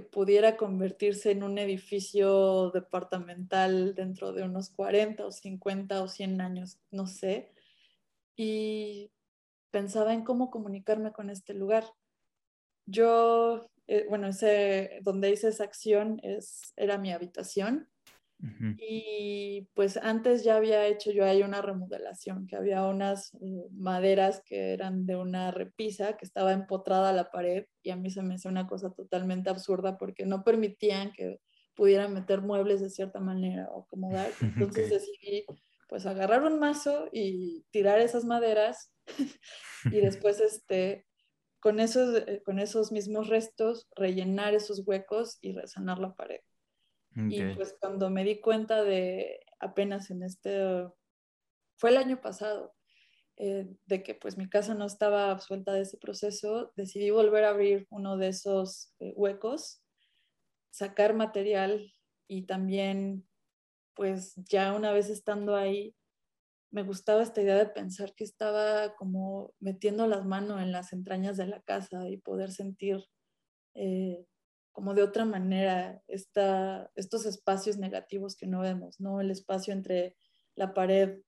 [0.00, 6.78] pudiera convertirse en un edificio departamental dentro de unos 40 o 50 o 100 años,
[6.90, 7.52] no sé.
[8.36, 9.10] Y
[9.70, 11.84] pensaba en cómo comunicarme con este lugar.
[12.86, 17.88] Yo, eh, bueno, ese, donde hice esa acción es, era mi habitación
[18.78, 24.42] y pues antes ya había hecho yo ahí una remodelación, que había unas eh, maderas
[24.44, 28.22] que eran de una repisa que estaba empotrada a la pared y a mí se
[28.22, 31.40] me hacía una cosa totalmente absurda porque no permitían que
[31.74, 34.30] pudieran meter muebles de cierta manera o acomodar.
[34.80, 35.44] Entonces decidí
[35.88, 38.92] pues agarrar un mazo y tirar esas maderas
[39.92, 41.06] y después este
[41.60, 46.40] con esos, eh, con esos mismos restos rellenar esos huecos y resanar la pared.
[47.16, 50.86] Y pues cuando me di cuenta de apenas en este,
[51.78, 52.74] fue el año pasado,
[53.38, 57.50] eh, de que pues mi casa no estaba absuelta de ese proceso, decidí volver a
[57.50, 59.82] abrir uno de esos eh, huecos,
[60.70, 61.92] sacar material
[62.28, 63.26] y también
[63.94, 65.94] pues ya una vez estando ahí,
[66.70, 71.38] me gustaba esta idea de pensar que estaba como metiendo las manos en las entrañas
[71.38, 73.04] de la casa y poder sentir
[73.74, 74.26] eh,
[74.76, 79.22] como de otra manera esta, estos espacios negativos que no vemos, ¿no?
[79.22, 80.18] El espacio entre
[80.54, 81.22] la pared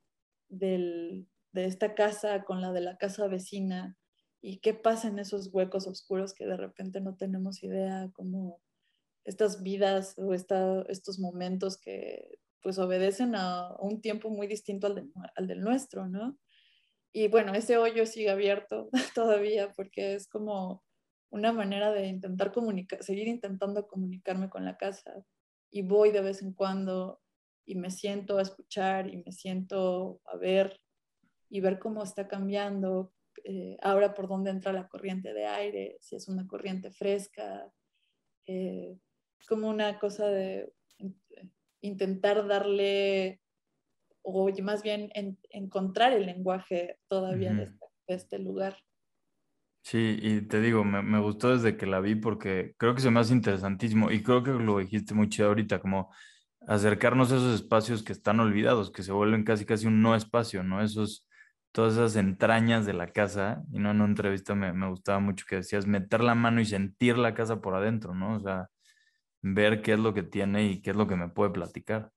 [0.51, 3.97] de esta casa con la de la casa vecina
[4.43, 8.61] y qué pasa en esos huecos oscuros que de repente no tenemos idea, como
[9.25, 15.47] estas vidas o estos momentos que pues obedecen a un tiempo muy distinto al, al
[15.47, 16.39] del nuestro, ¿no?
[17.15, 20.85] Y bueno, ese hoyo sigue abierto todavía porque es como
[21.31, 25.25] una manera de intentar comunicar, seguir intentando comunicarme con la casa.
[25.71, 27.21] Y voy de vez en cuando
[27.67, 30.81] y me siento a escuchar y me siento a ver
[31.51, 33.13] y ver cómo está cambiando
[33.45, 37.71] eh, ahora por dónde entra la corriente de aire, si es una corriente fresca.
[38.47, 38.99] Eh,
[39.39, 40.73] es como una cosa de
[41.81, 43.41] intentar darle,
[44.23, 45.11] o más bien
[45.51, 48.79] encontrar el lenguaje todavía de, este, de este lugar.
[49.83, 53.11] Sí, y te digo, me, me, gustó desde que la vi porque creo que se
[53.11, 56.13] me hace interesantísimo y creo que lo dijiste muy chido ahorita, como
[56.67, 60.63] acercarnos a esos espacios que están olvidados, que se vuelven casi casi un no espacio,
[60.63, 60.83] ¿no?
[60.83, 61.27] Esos,
[61.73, 65.47] todas esas entrañas de la casa, y no en una entrevista me, me gustaba mucho
[65.49, 68.37] que decías meter la mano y sentir la casa por adentro, ¿no?
[68.37, 68.69] O sea,
[69.41, 72.13] ver qué es lo que tiene y qué es lo que me puede platicar.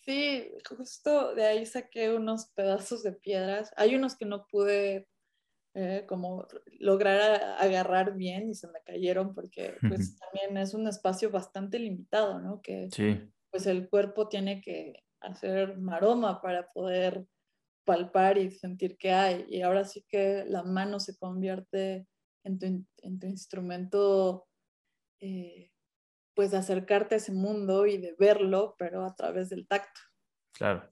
[0.00, 3.72] Sí, justo de ahí saqué unos pedazos de piedras.
[3.76, 5.08] Hay unos que no pude
[5.76, 6.46] eh, como
[6.78, 12.38] lograr agarrar bien y se me cayeron porque pues también es un espacio bastante limitado,
[12.40, 12.62] ¿no?
[12.62, 12.88] Que
[13.50, 17.26] pues el cuerpo tiene que hacer maroma para poder
[17.84, 19.46] palpar y sentir que hay.
[19.48, 22.06] Y ahora sí que la mano se convierte
[22.44, 24.46] en tu, en tu instrumento,
[25.20, 25.72] eh,
[26.34, 30.00] pues de acercarte a ese mundo y de verlo, pero a través del tacto.
[30.52, 30.88] Claro,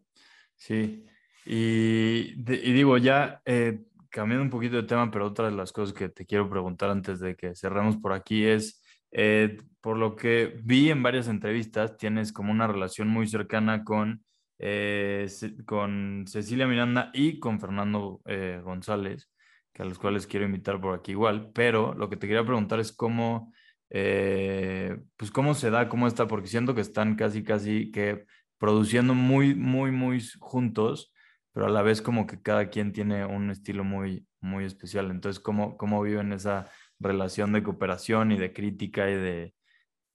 [0.57, 1.07] sí.
[1.45, 5.95] Y, y digo, ya eh, cambiando un poquito de tema, pero otra de las cosas
[5.95, 10.61] que te quiero preguntar antes de que cerremos por aquí es, eh, por lo que
[10.63, 14.23] vi en varias entrevistas, tienes como una relación muy cercana con,
[14.59, 15.27] eh,
[15.65, 19.31] con Cecilia Miranda y con Fernando eh, González,
[19.73, 22.81] que a los cuales quiero invitar por aquí igual, pero lo que te quería preguntar
[22.81, 23.53] es cómo,
[23.89, 28.27] pues cómo se da, cómo está, porque siento que están casi, casi que
[28.59, 31.13] produciendo muy, muy, muy juntos,
[31.53, 35.11] pero a la vez como que cada quien tiene un estilo muy, muy especial.
[35.11, 39.55] Entonces, ¿cómo, cómo viven esa relación de cooperación y de crítica y de,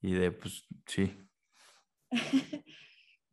[0.00, 1.16] y de pues, sí?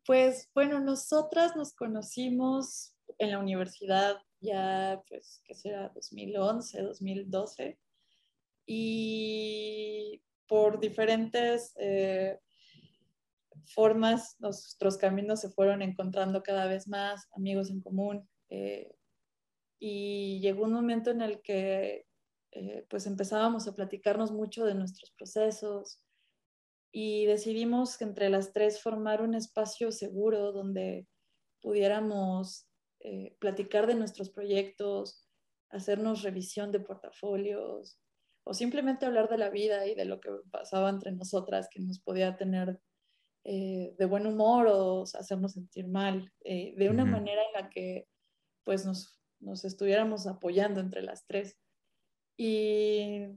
[0.06, 5.90] pues bueno, nosotras nos conocimos en la universidad ya, pues, ¿qué será?
[5.96, 7.80] 2011, 2012.
[8.68, 12.40] Y por diferentes eh,
[13.66, 18.30] formas nuestros caminos se fueron encontrando cada vez más, amigos en común.
[18.50, 18.96] Eh,
[19.80, 22.06] y llegó un momento en el que
[22.52, 26.02] eh, pues empezábamos a platicarnos mucho de nuestros procesos
[26.92, 31.08] y decidimos entre las tres formar un espacio seguro donde
[31.62, 32.70] pudiéramos
[33.02, 35.28] eh, platicar de nuestros proyectos,
[35.70, 38.00] hacernos revisión de portafolios
[38.46, 42.00] o simplemente hablar de la vida y de lo que pasaba entre nosotras que nos
[42.00, 42.80] podía tener
[43.48, 48.08] eh, de buen humor o hacernos sentir mal, eh, de una manera en la que
[48.64, 51.56] pues nos, nos, estuviéramos apoyando entre las tres.
[52.38, 53.28] Y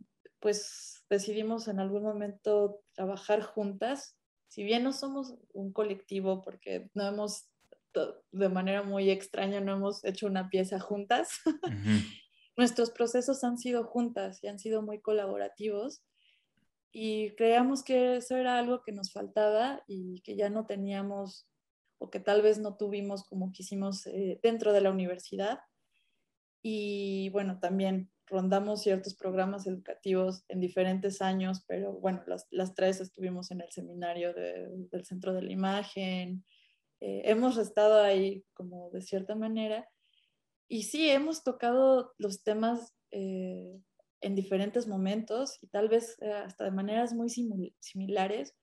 [0.41, 7.07] pues decidimos en algún momento trabajar juntas, si bien no somos un colectivo porque no
[7.07, 7.51] hemos,
[8.33, 11.41] de manera muy extraña, no hemos hecho una pieza juntas,
[12.57, 16.03] nuestros procesos han sido juntas y han sido muy colaborativos
[16.93, 21.49] y creíamos que eso era algo que nos faltaba y que ya no teníamos
[21.99, 25.61] o que tal vez no tuvimos como quisimos eh, dentro de la universidad.
[26.62, 33.01] Y bueno, también rondamos ciertos programas educativos en diferentes años, pero bueno, las, las tres
[33.01, 36.45] estuvimos en el seminario del Centro de la Imagen,
[37.01, 39.89] eh, hemos estado ahí como de cierta manera.
[40.68, 43.80] Y sí, hemos tocado los temas eh,
[44.21, 48.55] en diferentes momentos y tal vez eh, hasta de maneras muy similares,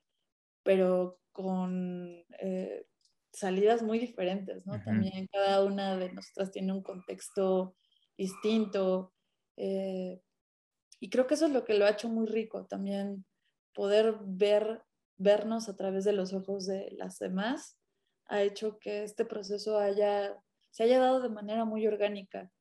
[0.63, 2.85] pero con eh,
[3.31, 4.81] salidas muy diferentes, ¿no?
[4.83, 7.75] También cada una de nosotras tiene un contexto
[8.17, 9.13] distinto
[9.57, 10.21] eh,
[10.99, 13.25] y creo que eso es lo que lo ha hecho muy rico, también
[13.73, 14.83] poder ver,
[15.17, 17.77] vernos a través de los ojos de las demás
[18.27, 20.35] ha hecho que este proceso haya,
[20.71, 22.51] se haya dado de manera muy orgánica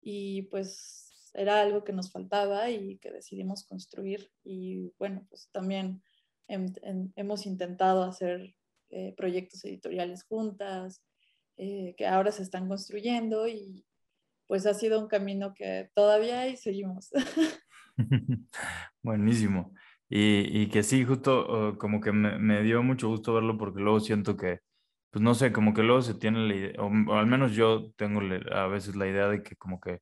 [0.00, 4.30] y pues era algo que nos faltaba y que decidimos construir.
[4.44, 6.02] Y bueno, pues también
[6.48, 8.54] hemos intentado hacer
[8.90, 11.02] eh, proyectos editoriales juntas,
[11.56, 13.84] eh, que ahora se están construyendo y
[14.46, 17.10] pues ha sido un camino que todavía ahí seguimos.
[19.02, 19.72] Buenísimo.
[20.08, 23.80] Y, y, que sí, justo oh, como que me, me, dio mucho gusto verlo porque
[23.80, 24.58] luego siento que,
[25.10, 28.20] pues no sé, como que luego se tiene la idea, o, al menos yo tengo
[28.52, 30.00] a veces la idea de que como que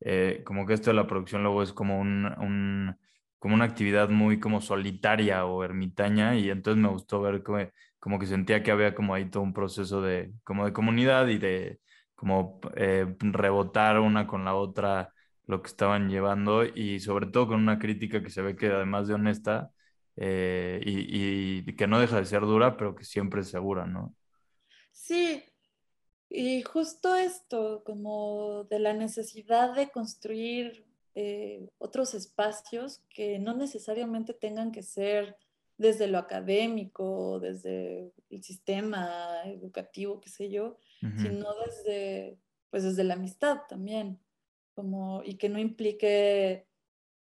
[0.00, 2.96] eh, como que esto de la producción luego es como, un,
[3.38, 7.58] como una actividad muy como solitaria o ermitaña y entonces me gustó ver como,
[7.98, 11.38] como que sentía que había como ahí todo un proceso de, como de comunidad y
[11.38, 11.80] de
[12.14, 15.12] como eh, rebotar una con la otra
[15.46, 19.06] lo que estaban llevando y sobre todo con una crítica que se ve que además
[19.08, 19.70] de honesta
[20.16, 24.14] eh, y, y, que no deja de ser dura, pero que siempre es segura, ¿no?
[24.90, 25.44] Sí,
[26.28, 34.34] y justo esto, como de la necesidad de construir eh, otros espacios que no necesariamente
[34.34, 35.36] tengan que ser
[35.78, 42.38] desde lo académico, desde el sistema educativo, qué sé yo, sino desde,
[42.70, 44.18] pues desde la amistad también,
[44.74, 46.66] como, y que no implique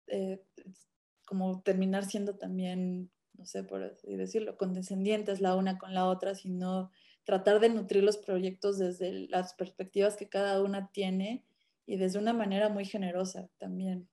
[0.08, 0.42] eh,
[1.26, 6.36] como terminar siendo también, no sé por así decirlo, condescendientes la una con la otra,
[6.36, 6.92] sino
[7.24, 11.46] tratar de nutrir los proyectos desde las perspectivas que cada una tiene
[11.86, 14.08] y desde una manera muy generosa también.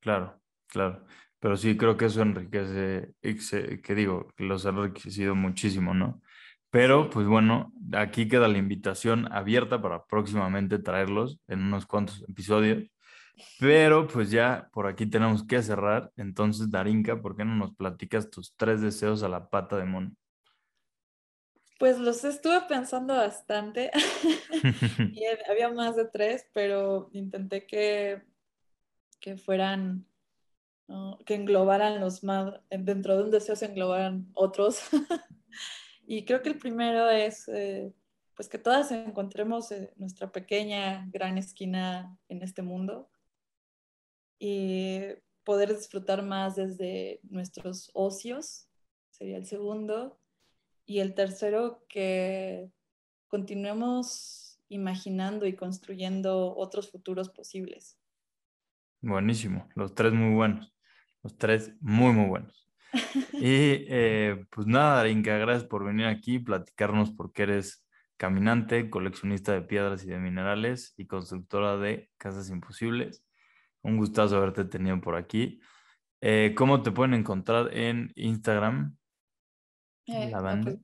[0.00, 1.04] Claro, claro.
[1.38, 3.14] Pero sí creo que eso enriquece,
[3.82, 6.22] que digo, los ha enriquecido muchísimo, ¿no?
[6.70, 12.84] Pero pues bueno, aquí queda la invitación abierta para próximamente traerlos en unos cuantos episodios.
[13.58, 16.10] Pero pues ya por aquí tenemos que cerrar.
[16.16, 20.12] Entonces, Darinka, ¿por qué no nos platicas tus tres deseos a la pata de mono?
[21.78, 23.90] Pues los estuve pensando bastante.
[25.12, 28.22] y había más de tres, pero intenté que,
[29.20, 30.06] que fueran,
[31.26, 34.80] que englobaran los más, dentro de un deseo se englobaran otros.
[36.06, 37.92] y creo que el primero es, eh,
[38.36, 43.10] pues que todas encontremos eh, nuestra pequeña, gran esquina en este mundo
[44.38, 45.00] y
[45.44, 48.68] poder disfrutar más desde nuestros ocios,
[49.10, 50.18] sería el segundo
[50.86, 52.70] y el tercero, que
[53.28, 57.98] continuemos imaginando y construyendo otros futuros posibles.
[59.00, 60.74] Buenísimo, los tres muy buenos,
[61.22, 62.68] los tres muy, muy buenos.
[63.32, 67.84] Y eh, pues nada, Darinka, gracias por venir aquí, platicarnos porque eres
[68.16, 73.24] caminante, coleccionista de piedras y de minerales y constructora de casas imposibles.
[73.82, 75.60] Un gustazo haberte tenido por aquí.
[76.20, 78.96] Eh, ¿Cómo te pueden encontrar en Instagram?
[80.06, 80.76] Eh, la banda.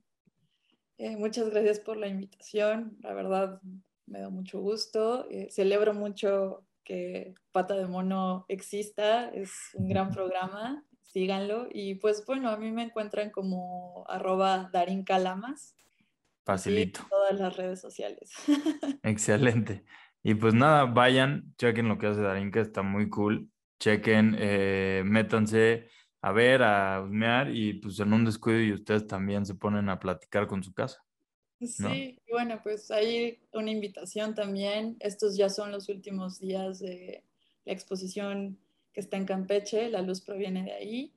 [0.97, 2.97] Pues, muchas gracias por la invitación.
[3.01, 3.61] La verdad,
[4.05, 5.27] me da mucho gusto.
[5.49, 9.29] celebro mucho que Pata de Mono exista.
[9.29, 11.67] Es un gran programa síganlo.
[11.71, 15.75] Y pues bueno, a mí me encuentran como arroba Darín Calamas.
[16.45, 17.01] Facilito.
[17.01, 18.31] En todas las redes sociales.
[19.03, 19.83] Excelente.
[20.23, 23.49] Y pues nada, vayan, chequen lo que hace Darín, que está muy cool.
[23.79, 25.89] Chequen, eh, métanse
[26.21, 29.99] a ver, a husmear y pues en un descuido y ustedes también se ponen a
[29.99, 31.03] platicar con su casa.
[31.59, 34.97] Sí, bueno, pues hay una invitación también.
[34.99, 37.23] Estos ya son los últimos días de
[37.65, 38.57] la exposición
[38.93, 41.13] que está en Campeche, la luz proviene de ahí.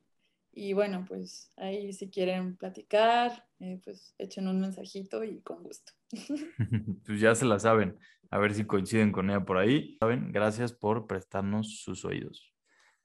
[0.51, 5.93] Y bueno, pues ahí si quieren platicar, eh, pues echen un mensajito y con gusto.
[7.05, 7.97] pues ya se la saben,
[8.29, 9.97] a ver si coinciden con ella por ahí.
[9.99, 12.53] Saben, gracias por prestarnos sus oídos.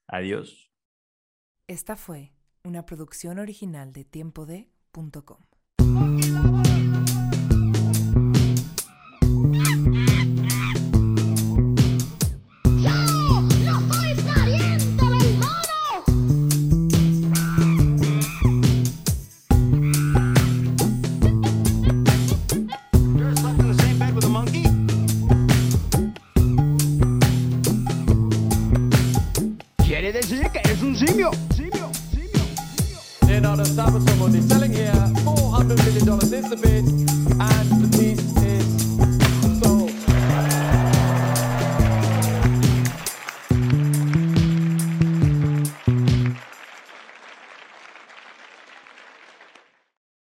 [0.07, 0.69] Adiós.
[1.70, 2.32] Esta fue
[2.64, 5.38] una producción original de tiempode.com.